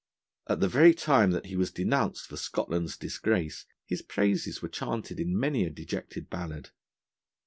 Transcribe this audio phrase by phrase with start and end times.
[0.47, 5.19] At the very time that he was denounced for Scotland's disgrace, his praises were chanted
[5.19, 6.71] in many a dejected ballad.